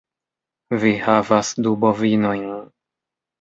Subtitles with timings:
[0.83, 2.49] Vi havas du bovinojn.